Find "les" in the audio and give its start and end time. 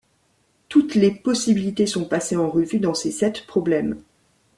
0.95-1.11